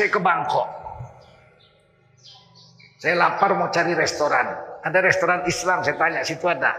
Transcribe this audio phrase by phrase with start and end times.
[0.00, 0.64] Saya ke Bangkok.
[2.96, 4.48] Saya lapar mau cari restoran.
[4.80, 6.72] Ada restoran Islam, saya tanya situ ada.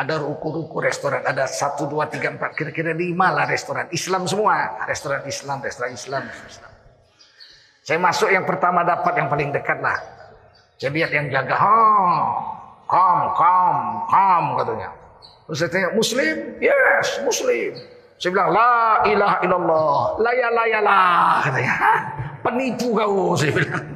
[0.00, 3.92] Ada ruku-ruku restoran, ada satu, dua, tiga, empat, kira-kira lima lah restoran.
[3.92, 6.24] Islam semua, restoran Islam, restoran Islam.
[6.48, 6.72] Islam.
[7.84, 10.00] Saya masuk yang pertama dapat yang paling dekat lah.
[10.80, 12.16] Saya lihat yang jaga, oh,
[12.88, 13.76] kom, kom,
[14.08, 14.88] kom katanya.
[15.44, 16.36] Terus saya tanya, Muslim?
[16.64, 17.76] Yes, Muslim.
[18.16, 21.44] Saya bilang, La ilaha illallah, laya laya lah.
[21.44, 21.76] Katanya,
[22.42, 23.86] penipu kau, saya bilang.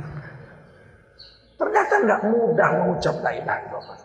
[1.56, 3.98] Ternyata nggak mudah mengucap la ilaha illallah.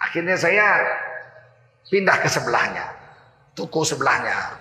[0.00, 0.66] Akhirnya saya
[1.92, 2.84] pindah ke sebelahnya.
[3.56, 4.56] Toko sebelahnya.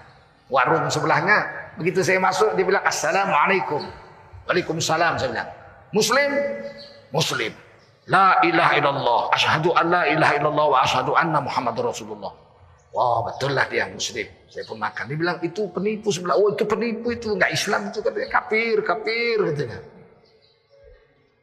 [0.52, 1.48] Warung sebelahnya.
[1.76, 3.84] Begitu saya masuk, dia bilang, Assalamualaikum.
[4.48, 5.50] Waalaikumsalam, saya bilang.
[5.92, 6.30] Muslim?
[7.12, 7.52] Muslim.
[8.06, 9.22] La ilaha illallah.
[9.34, 12.45] Ashadu an la ilaha illallah wa ashadu anna Muhammad Rasulullah.
[12.96, 14.24] Wah betul lah dia muslim.
[14.48, 15.12] Saya pun makan.
[15.12, 16.40] Dia bilang itu penipu sebelah.
[16.40, 19.80] Oh itu penipu itu nggak Islam itu katanya kafir kafir katanya.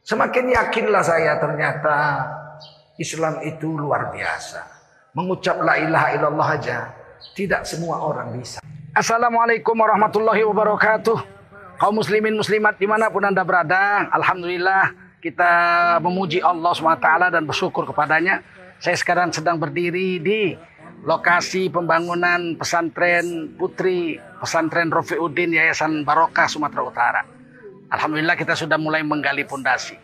[0.01, 1.97] Semakin yakinlah saya ternyata
[2.97, 4.65] Islam itu luar biasa.
[5.13, 6.79] Mengucap la ilaha illallah aja
[7.37, 8.65] tidak semua orang bisa.
[8.97, 11.19] Assalamualaikum warahmatullahi wabarakatuh.
[11.77, 15.53] Kaum muslimin muslimat di mana pun anda berada, alhamdulillah kita
[16.01, 18.41] memuji Allah swt dan bersyukur kepadanya.
[18.83, 20.59] Saya sekarang sedang berdiri di
[21.03, 27.23] lokasi pembangunan pesantren putri pesantren Rofiuddin Yayasan Barokah Sumatera Utara.
[27.91, 29.99] Alhamdulillah kita sudah mulai menggali pondasi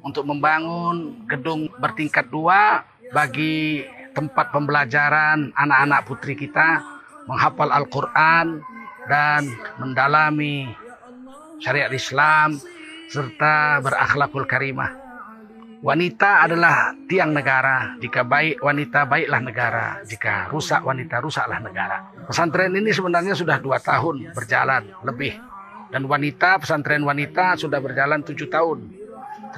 [0.00, 6.80] untuk membangun gedung bertingkat dua bagi tempat pembelajaran anak-anak putri kita
[7.28, 8.62] menghafal Al-Quran
[9.10, 9.50] dan
[9.82, 10.70] mendalami
[11.60, 12.56] syariat Islam
[13.10, 15.05] serta berakhlakul karimah.
[15.84, 18.00] Wanita adalah tiang negara.
[18.00, 19.86] Jika baik wanita, baiklah negara.
[20.08, 22.00] Jika rusak wanita, rusaklah negara.
[22.24, 25.36] Pesantren ini sebenarnya sudah dua tahun berjalan lebih.
[25.92, 28.88] Dan wanita, pesantren wanita sudah berjalan tujuh tahun.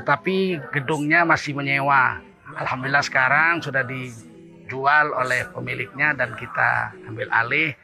[0.02, 0.36] Tetapi
[0.74, 2.18] gedungnya masih menyewa.
[2.58, 7.78] Alhamdulillah sekarang sudah dijual oleh pemiliknya dan kita ambil alih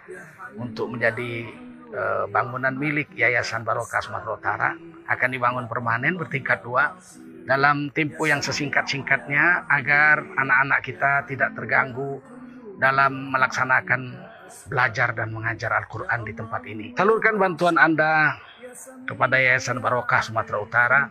[0.59, 1.47] untuk menjadi
[1.95, 4.71] eh, bangunan milik Yayasan Barokah Sumatera Utara.
[5.07, 6.99] Akan dibangun permanen bertingkat dua
[7.45, 12.25] dalam tempo yang sesingkat-singkatnya agar anak-anak kita tidak terganggu
[12.81, 14.17] dalam melaksanakan
[14.69, 16.95] belajar dan mengajar Al-Quran di tempat ini.
[16.97, 18.41] Salurkan bantuan Anda
[19.05, 21.07] kepada Yayasan Barokah Sumatera Utara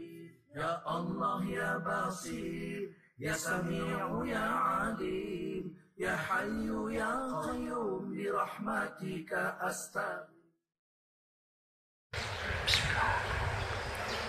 [0.56, 4.40] Ya Allah ya Basir, ya Sami'u ya
[4.88, 5.87] Alim.
[5.98, 7.10] يا حي يا
[7.42, 10.30] قيوم برحمتك أستغفر.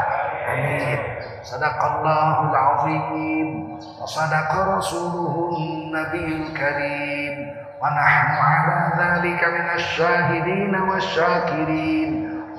[0.52, 1.00] Amin.
[1.48, 3.48] Sadaqallahul azim
[3.80, 7.36] wa sadaqa rasuluhun nabiyul karim
[7.80, 12.12] wa nahnu ala dzalika minasy syahidin wasyakirin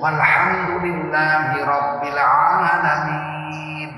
[0.03, 3.91] walhamdulillahi rabbil alamin.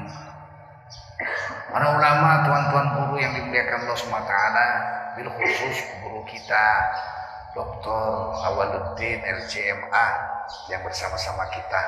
[1.73, 4.33] Para ulama, tuan-tuan guru yang dimuliakan Allah SWT,
[5.17, 5.75] bil khusus
[6.05, 6.67] guru kita
[7.57, 8.05] Dr.
[8.53, 10.07] Awaluddin LCMA
[10.69, 11.83] yang bersama-sama kita.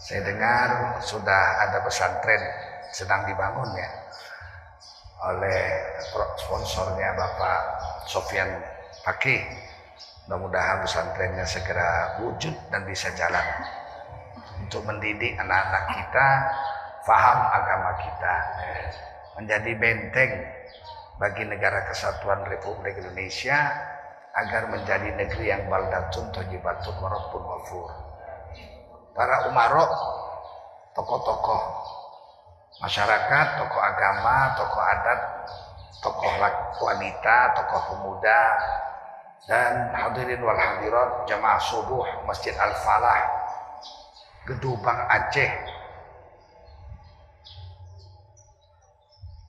[0.00, 2.42] Saya dengar sudah ada pesantren
[2.90, 3.90] sedang dibangun ya
[5.22, 5.62] oleh
[6.42, 7.60] sponsornya Bapak
[8.10, 8.50] Sofian
[9.06, 9.70] Paki.
[10.26, 13.42] Mudah-mudahan pesantrennya segera wujud dan bisa jalan
[14.62, 16.26] untuk mendidik anak-anak kita
[17.02, 18.34] faham agama kita
[19.34, 20.32] menjadi benteng
[21.18, 23.58] bagi negara kesatuan Republik Indonesia
[24.32, 27.90] agar menjadi negeri yang baldatun tojibatun warabbun wafur.
[29.12, 29.92] Para umarok,
[30.96, 31.62] tokoh-tokoh
[32.80, 35.20] masyarakat, tokoh agama, tokoh adat,
[36.00, 36.32] tokoh
[36.80, 38.42] wanita, tokoh pemuda,
[39.50, 43.26] dan hadirin wal hadirat jamaah subuh Masjid Al-Falah
[44.46, 45.50] Gedubang Aceh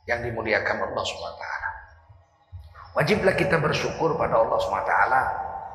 [0.06, 1.46] yang dimuliakan Allah SWT.
[2.94, 4.94] Wajiblah kita bersyukur pada Allah SWT.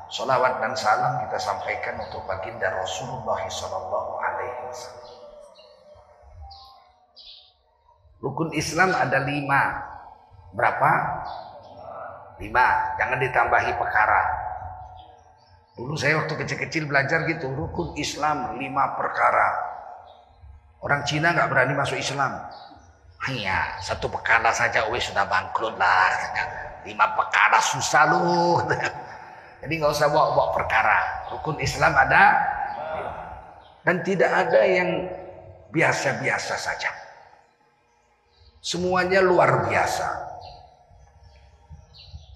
[0.09, 4.71] Salawat dan salam kita sampaikan untuk baginda Rasulullah Sallallahu Alaihi.
[8.23, 9.85] Rukun Islam ada lima.
[10.55, 10.91] Berapa?
[12.39, 12.95] Lima.
[12.95, 14.21] Jangan ditambahi perkara.
[15.79, 17.51] Dulu saya waktu kecil-kecil belajar gitu.
[17.51, 19.47] Rukun Islam lima perkara.
[20.83, 22.35] Orang Cina nggak berani masuk Islam.
[23.27, 26.11] Hanya satu perkara saja, wes sudah bangkrut lah
[26.87, 28.59] lima perkara susah lu.
[29.63, 30.99] Jadi nggak usah bawa-bawa perkara.
[31.35, 32.23] Rukun Islam ada
[33.83, 35.07] dan tidak ada yang
[35.71, 36.91] biasa-biasa saja.
[38.59, 40.28] Semuanya luar biasa.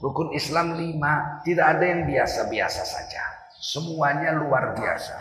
[0.03, 3.23] Rukun Islam lima, tidak ada yang biasa-biasa saja.
[3.55, 5.15] Semuanya luar biasa.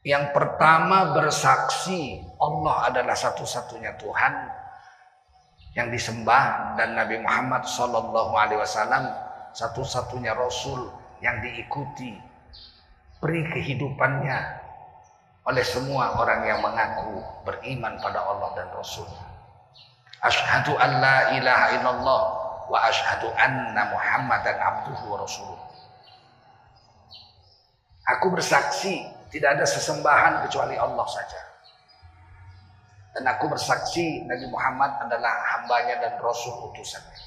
[0.00, 4.32] Yang pertama bersaksi Allah adalah satu-satunya Tuhan
[5.76, 9.12] yang disembah dan Nabi Muhammad Shallallahu Alaihi Wasallam
[9.52, 10.88] satu-satunya Rasul
[11.20, 12.16] yang diikuti
[13.20, 14.38] peri kehidupannya
[15.46, 19.31] oleh semua orang yang mengaku beriman pada Allah dan Rasul.
[20.22, 22.22] Ashhadu an la ilaha illallah
[22.70, 25.58] wa ashhadu anna Muhammadan abduhu wa rasuluh.
[28.18, 29.02] Aku bersaksi
[29.34, 31.40] tidak ada sesembahan kecuali Allah saja.
[33.12, 37.20] Dan aku bersaksi Nabi Muhammad adalah hambanya dan rasul utusannya.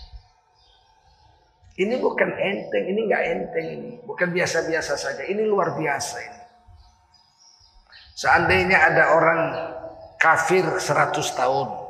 [1.76, 3.92] Ini bukan enteng, ini nggak enteng ini.
[4.08, 6.42] Bukan biasa-biasa saja, ini luar biasa ini.
[8.16, 9.42] Seandainya ada orang
[10.16, 11.85] kafir 100 tahun.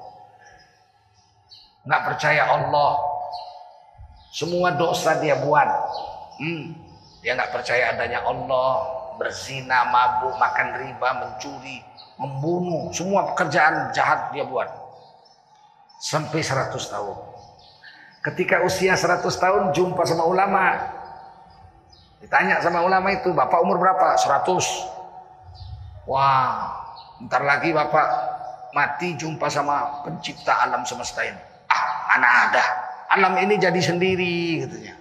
[1.85, 2.91] Nggak percaya Allah.
[4.35, 5.69] Semua dosa dia buat.
[6.41, 6.75] Hmm,
[7.23, 8.91] dia nggak percaya adanya Allah.
[9.15, 11.79] Berzina, mabuk, makan riba, mencuri,
[12.19, 14.67] membunuh, semua pekerjaan jahat dia buat.
[16.03, 17.15] Sampai 100 tahun.
[18.19, 20.75] Ketika usia 100 tahun jumpa sama ulama.
[22.19, 24.19] Ditanya sama ulama itu, Bapak umur berapa?
[24.19, 24.51] 100.
[26.11, 26.75] Wah,
[27.23, 28.07] ntar lagi Bapak
[28.75, 31.44] mati jumpa sama pencipta alam semesta ini.
[32.15, 32.63] Mana ada.
[33.11, 34.95] Alam ini jadi sendiri katanya.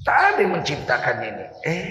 [0.00, 1.44] Tak ada yang menciptakan ini.
[1.68, 1.84] Eh,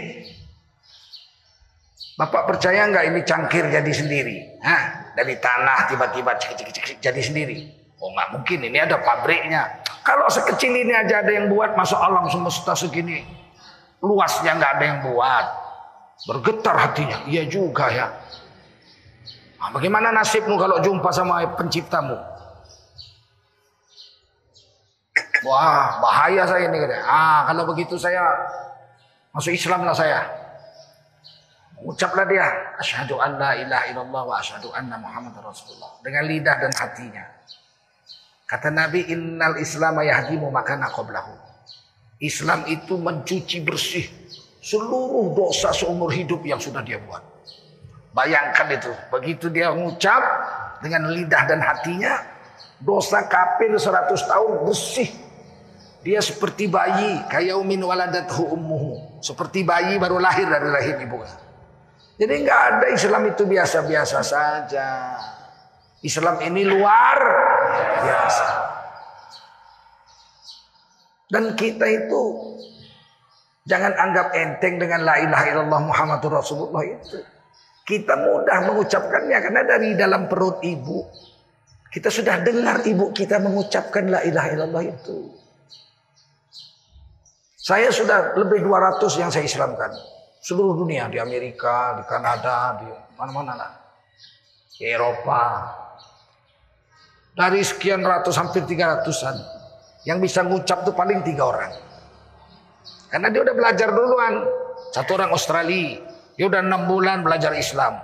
[2.17, 4.57] Bapak percaya nggak ini cangkir jadi sendiri?
[4.65, 5.13] Hah?
[5.13, 6.33] Dari tanah tiba-tiba
[6.97, 7.69] jadi sendiri?
[8.01, 9.85] Oh nggak mungkin, ini ada pabriknya.
[10.01, 13.21] Kalau sekecil ini aja ada yang buat, masuk alam semesta segini.
[14.01, 15.45] Luasnya nggak ada yang buat.
[16.25, 18.09] Bergetar hatinya, iya juga ya.
[19.61, 22.36] Nah, bagaimana nasibmu kalau jumpa sama penciptamu?
[25.45, 26.79] Wah, bahaya saya ini.
[27.05, 28.23] Ah, kalau begitu saya
[29.35, 30.25] masuk Islam lah saya.
[31.77, 32.41] Ucaplah dia
[32.81, 37.21] asyhadu an la ilaha illallah wa asyhadu anna muhammadar rasulullah dengan lidah dan hatinya.
[38.49, 41.37] Kata Nabi innal islam yahdimu makana qablahu.
[42.17, 44.09] Islam itu mencuci bersih
[44.57, 47.21] seluruh dosa seumur hidup yang sudah dia buat.
[48.17, 50.17] Bayangkan itu, begitu dia mengucap
[50.81, 52.17] dengan lidah dan hatinya,
[52.81, 55.09] dosa kafir 100 tahun bersih.
[56.07, 59.19] Dia seperti bayi, kayaumin waladathu ummuhu.
[59.19, 61.35] Seperti bayi baru lahir dari rahim ibunya.
[62.15, 64.87] Jadi nggak ada Islam itu biasa-biasa saja.
[65.99, 67.19] Islam ini luar
[68.07, 68.47] biasa.
[71.27, 72.21] Dan kita itu
[73.67, 77.19] jangan anggap enteng dengan la ilaha illallah Muhammadur Rasulullah itu.
[77.83, 81.03] Kita mudah mengucapkannya karena dari dalam perut ibu
[81.91, 85.46] kita sudah dengar ibu kita mengucapkan la ilaha illallah itu.
[87.67, 89.91] Saya sudah lebih 200 yang saya Islamkan.
[90.39, 92.87] Seluruh dunia, di Amerika, di Kanada, di
[93.19, 93.67] mana-mana.
[94.71, 95.67] Di Eropa.
[97.35, 99.35] Dari sekian ratus, hampir 300-an.
[100.07, 101.75] Yang bisa ngucap tuh paling tiga orang.
[103.11, 104.47] Karena dia udah belajar duluan.
[104.95, 105.99] Satu orang Australia.
[106.39, 107.99] Dia udah enam bulan belajar Islam.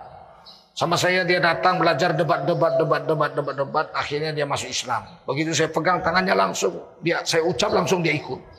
[0.75, 3.87] Sama saya dia datang belajar debat, debat, debat, debat, debat, debat.
[3.95, 5.07] Akhirnya dia masuk Islam.
[5.23, 8.52] Begitu saya pegang tangannya langsung, dia saya ucap langsung dia ikut.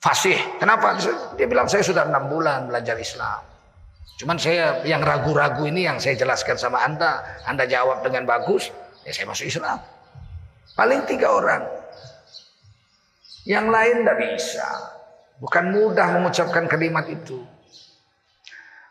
[0.00, 0.40] Fasih.
[0.56, 0.96] Kenapa?
[1.36, 3.44] Dia bilang saya sudah enam bulan belajar Islam.
[4.16, 7.20] Cuman saya yang ragu-ragu ini yang saya jelaskan sama anda.
[7.44, 8.72] Anda jawab dengan bagus,
[9.04, 9.76] ya saya masuk Islam.
[10.72, 11.68] Paling tiga orang.
[13.44, 14.68] Yang lain tidak bisa.
[15.40, 17.44] Bukan mudah mengucapkan kalimat itu.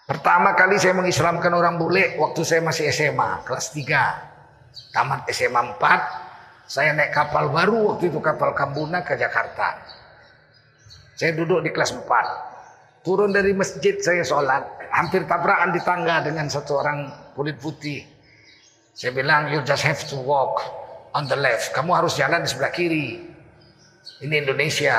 [0.10, 4.94] Pertama kali saya mengislamkan orang bule waktu saya masih SMA, kelas 3.
[4.94, 9.78] Tamat SMA 4, saya naik kapal baru waktu itu kapal Kambuna ke Jakarta.
[11.20, 13.04] Saya duduk di kelas 4.
[13.04, 14.64] Turun dari masjid saya sholat.
[14.96, 18.08] Hampir tabrakan di tangga dengan satu orang kulit putih.
[18.96, 20.64] Saya bilang, you just have to walk
[21.12, 21.76] on the left.
[21.76, 23.20] Kamu harus jalan di sebelah kiri.
[24.24, 24.96] Ini Indonesia.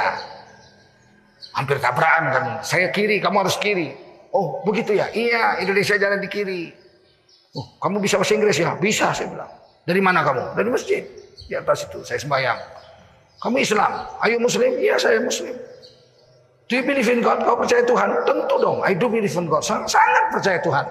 [1.56, 2.44] Hampir tabrakan kan.
[2.68, 3.96] Saya kiri, kamu harus kiri.
[4.36, 5.08] Oh begitu ya?
[5.10, 6.68] Iya Indonesia jalan di kiri.
[7.56, 8.76] Oh kamu bisa bahasa Inggris ya?
[8.76, 9.50] Bisa saya bilang.
[9.88, 10.52] Dari mana kamu?
[10.52, 11.02] Dari masjid.
[11.48, 12.60] Di atas itu saya sembahyang.
[13.40, 13.92] Kamu Islam?
[14.20, 14.76] Ayo Muslim?
[14.78, 15.69] Iya saya Muslim.
[16.70, 17.42] Do you believe in God?
[17.42, 18.22] Kau percaya Tuhan?
[18.22, 18.78] Tentu dong.
[18.86, 19.66] I do believe in God.
[19.66, 20.86] Sangat, sangat percaya Tuhan.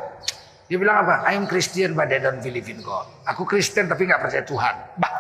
[0.68, 1.24] Dia bilang apa?
[1.24, 3.08] I am Christian but I don't believe in God.
[3.24, 4.76] Aku Kristen tapi nggak percaya Tuhan.
[5.00, 5.14] Bah.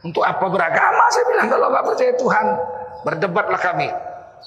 [0.00, 1.04] Untuk apa beragama?
[1.12, 2.46] Saya bilang kalau nggak percaya Tuhan,
[3.04, 3.88] berdebatlah kami.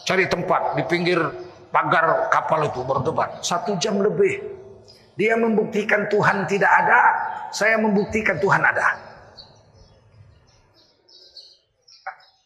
[0.01, 1.21] Cari tempat di pinggir
[1.69, 4.41] pagar kapal itu berdebat satu jam lebih.
[5.15, 6.99] Dia membuktikan Tuhan tidak ada,
[7.53, 9.14] saya membuktikan Tuhan ada.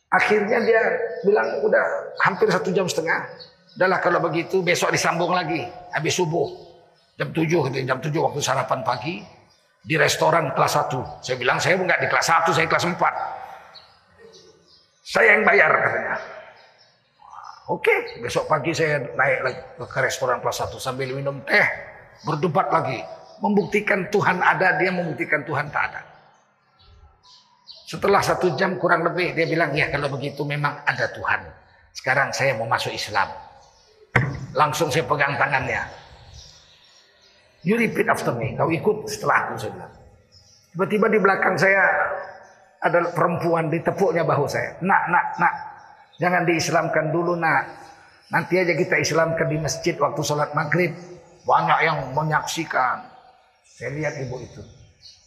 [0.10, 0.82] Akhirnya dia
[1.22, 1.86] bilang udah
[2.26, 3.30] hampir satu jam setengah.
[3.78, 5.62] Udahlah kalau begitu besok disambung lagi
[5.94, 6.50] habis subuh
[7.14, 9.22] jam tujuh jam tujuh waktu sarapan pagi
[9.86, 11.02] di restoran kelas satu.
[11.22, 13.14] Saya bilang saya enggak di kelas satu, saya kelas empat.
[15.06, 16.16] Saya yang bayar katanya.
[17.70, 17.94] Oke,
[18.26, 21.66] besok pagi saya naik lagi ke restoran kelas 1 sambil minum teh,
[22.26, 22.98] berdebat lagi.
[23.46, 26.02] Membuktikan Tuhan ada, dia membuktikan Tuhan tak ada.
[27.90, 31.42] Setelah satu jam kurang lebih, dia bilang, ya kalau begitu memang ada Tuhan.
[31.90, 33.26] Sekarang saya mau masuk Islam.
[34.54, 35.90] Langsung saya pegang tangannya.
[37.66, 38.54] You repeat after me.
[38.54, 39.94] Kau ikut setelah aku, saya bilang.
[40.70, 41.82] Tiba-tiba di belakang saya
[42.78, 44.78] ada perempuan ditepuknya bahu saya.
[44.86, 45.54] Nak, nak, nak.
[46.22, 47.74] Jangan diislamkan dulu nak.
[48.30, 50.94] Nanti aja kita islamkan di masjid waktu sholat maghrib.
[51.42, 53.02] Banyak yang menyaksikan.
[53.66, 54.62] Saya lihat ibu itu.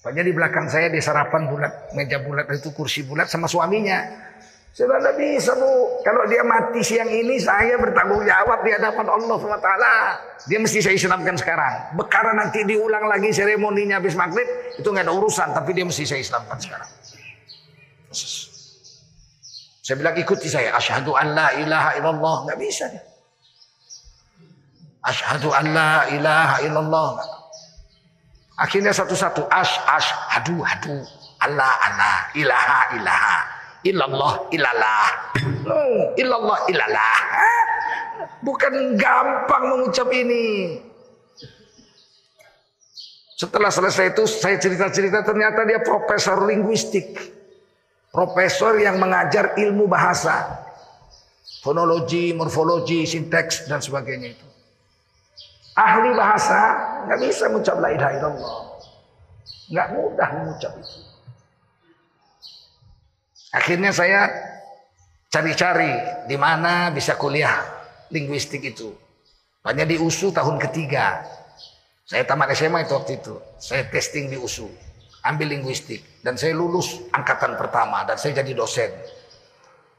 [0.03, 4.03] Banyak di belakang saya di sarapan bulat, meja bulat itu kursi bulat sama suaminya.
[4.73, 6.01] Saya bilang, bisa bu.
[6.01, 9.71] Kalau dia mati siang ini, saya bertanggung jawab di hadapan Allah SWT.
[10.49, 11.93] Dia mesti saya islamkan sekarang.
[11.95, 15.53] Bekara nanti diulang lagi seremoninya habis maghrib, itu nggak ada urusan.
[15.53, 16.89] Tapi dia mesti saya islamkan sekarang.
[19.85, 20.73] Saya bilang ikuti saya.
[20.73, 22.37] Asyhadu an la ilaha illallah.
[22.49, 22.87] Nggak bisa.
[25.05, 27.09] Asyhadu an la ilaha illallah.
[28.63, 29.51] Akhirnya satu-satu.
[29.51, 31.03] Ash, ash, hadu, hadu.
[31.43, 32.17] Allah, Allah.
[32.39, 33.39] Ilaha, ilaha.
[33.83, 35.07] Illallah, ilallah.
[35.43, 37.19] Hmm, illallah, ilallah.
[38.47, 40.79] Bukan gampang mengucap ini.
[43.35, 47.19] Setelah selesai itu saya cerita-cerita ternyata dia profesor linguistik.
[48.15, 50.63] Profesor yang mengajar ilmu bahasa.
[51.67, 54.47] Fonologi, morfologi, sinteks, dan sebagainya itu.
[55.73, 56.61] Ahli bahasa
[57.09, 58.57] nggak bisa mengucap la ilaha illallah.
[59.73, 60.99] Nggak mudah mengucap itu.
[63.53, 64.29] Akhirnya saya
[65.33, 65.93] cari-cari
[66.29, 67.57] di mana bisa kuliah
[68.13, 68.93] linguistik itu.
[69.65, 71.25] Banyak di USU tahun ketiga.
[72.05, 73.41] Saya tamat SMA itu waktu itu.
[73.57, 74.69] Saya testing di USU
[75.23, 78.91] ambil linguistik dan saya lulus angkatan pertama dan saya jadi dosen.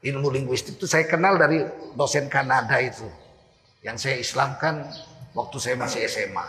[0.03, 1.63] Ilmu linguistik itu saya kenal dari
[1.95, 3.07] dosen Kanada itu
[3.87, 4.83] yang saya Islamkan
[5.33, 6.47] waktu saya masih SMA.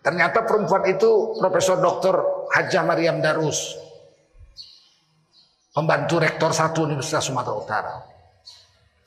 [0.00, 2.48] Ternyata perempuan itu Profesor Dr.
[2.56, 3.76] Hajah Mariam Darus.
[5.70, 7.94] Pembantu rektor satu Universitas Sumatera Utara.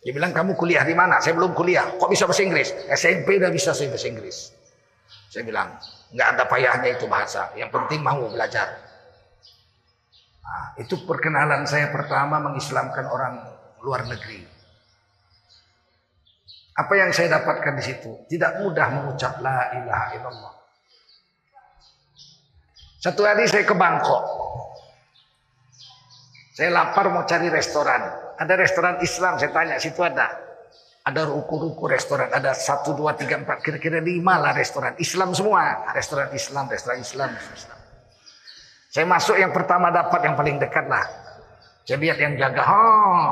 [0.03, 1.19] Dia bilang kamu kuliah di mana?
[1.19, 1.97] Saya belum kuliah.
[1.97, 2.69] Kok bisa bahasa Inggris?
[2.93, 4.37] SMP udah bisa saya bahasa Inggris.
[5.33, 5.75] Saya bilang,
[6.13, 7.49] nggak ada payahnya itu bahasa.
[7.57, 8.69] Yang penting mau belajar.
[10.43, 13.33] Nah, itu perkenalan saya pertama mengislamkan orang
[13.81, 14.52] luar negeri.
[16.73, 18.25] Apa yang saya dapatkan di situ?
[18.25, 20.53] Tidak mudah mengucap la ilaha illallah.
[22.97, 24.23] Satu hari saya ke Bangkok.
[26.53, 28.01] Saya lapar mau cari restoran.
[28.37, 30.33] Ada restoran Islam, saya tanya situ ada.
[31.03, 34.95] Ada ruku-ruku restoran, ada satu, dua, tiga, empat, kira-kira lima lah restoran.
[34.95, 37.79] Islam semua, restoran Islam, restoran Islam, Islam.
[38.87, 41.03] Saya masuk yang pertama dapat yang paling dekat lah.
[41.83, 43.27] Saya lihat yang jaga, oh,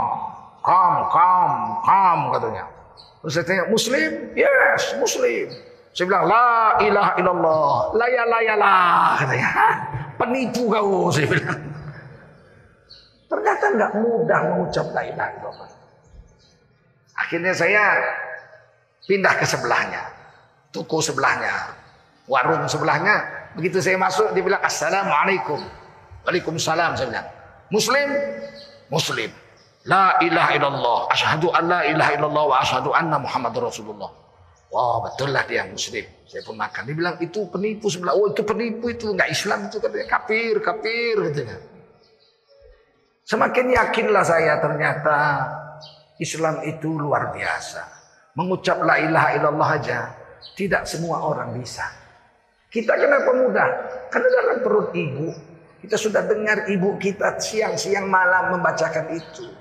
[0.60, 1.52] kom, kom,
[1.88, 2.66] kom katanya.
[3.22, 4.10] Terus saya tanya, Muslim?
[4.34, 5.48] Yes, Muslim.
[5.92, 9.20] Saya bilang, La ilaha illallah, laya laya lah.
[9.22, 9.50] Katanya,
[10.20, 11.60] penipu kau, saya bilang.
[13.28, 15.70] Ternyata nggak mudah mengucap la ilaha illallah.
[17.20, 17.84] Akhirnya saya
[19.06, 20.04] pindah ke sebelahnya.
[20.72, 21.76] Toko sebelahnya.
[22.26, 23.28] Warung sebelahnya.
[23.60, 25.60] Begitu saya masuk, dia bilang, Assalamualaikum.
[26.24, 27.28] Waalaikumsalam, saya bilang.
[27.68, 28.08] Muslim?
[28.88, 29.32] Muslim.
[29.90, 31.00] La ilaha illallah.
[31.10, 34.12] Ashadu an la ilaha illallah wa ashadu anna Muhammad Rasulullah.
[34.72, 36.06] Wah betul lah dia muslim.
[36.30, 36.86] Saya pun makan.
[36.86, 38.14] Dia bilang itu penipu sebelah.
[38.14, 41.58] Oh itu penipu itu nggak Islam itu katanya kafir kafir katanya.
[43.26, 45.18] Semakin yakinlah saya ternyata
[46.22, 47.82] Islam itu luar biasa.
[48.38, 50.00] Mengucap la ilaha illallah aja
[50.54, 51.84] tidak semua orang bisa.
[52.72, 53.70] Kita kenapa mudah?
[54.08, 55.28] Karena dalam perut ibu
[55.82, 59.61] kita sudah dengar ibu kita siang-siang malam membacakan itu.